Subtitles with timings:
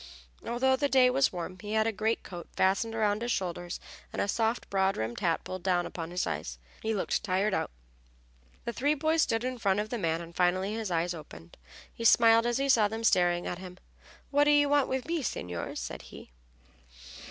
[0.43, 3.79] Although the day was warm he had a greatcoat fastened about his shoulders
[4.11, 6.47] and a soft, broad brimmed hat pulled down upon his head.
[6.81, 7.69] He looked tired out.
[8.65, 11.55] The three boys stood in front of the man, and finally his eyes opened.
[11.93, 13.77] He smiled as he saw them staring at him.
[14.31, 16.31] "What do you want with me, signors?" said he.